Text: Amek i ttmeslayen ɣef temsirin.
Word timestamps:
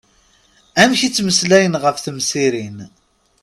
Amek 0.81 1.01
i 1.03 1.09
ttmeslayen 1.09 1.79
ɣef 1.83 1.97
temsirin. 1.99 2.77